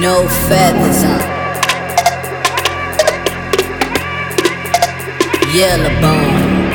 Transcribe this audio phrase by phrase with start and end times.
[0.00, 1.20] no feathers on.
[5.54, 6.70] Yellow bone.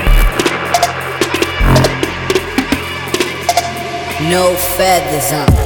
[4.30, 5.63] No feathers on.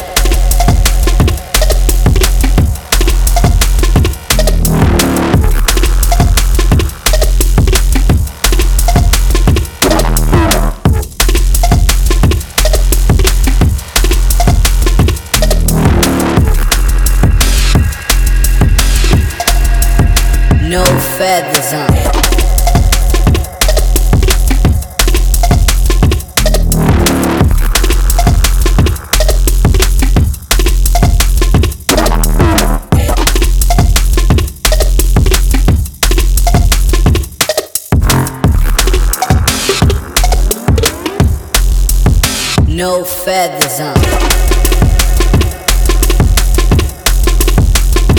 [43.27, 43.97] feathers on.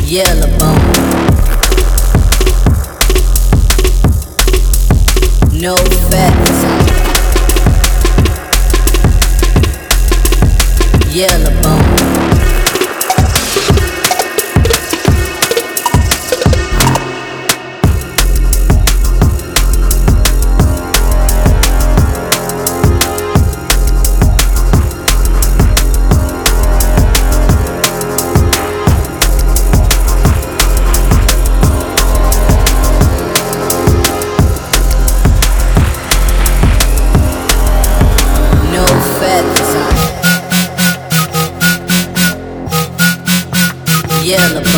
[0.05, 0.58] Yellow.
[44.49, 44.78] Yellow